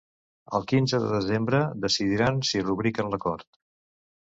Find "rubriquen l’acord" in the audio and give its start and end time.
2.71-3.49